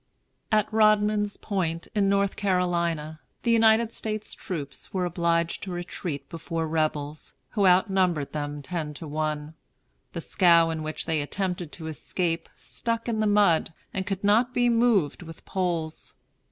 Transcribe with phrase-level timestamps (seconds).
[0.51, 6.67] At Rodman's Point, in North Carolina, the United States troops were obliged to retreat before
[6.67, 9.53] Rebels, who outnumbered them ten to one.
[10.13, 14.55] The scow in which they attempted to escape stuck in the mud, and could not
[14.55, 16.15] be moved with poles.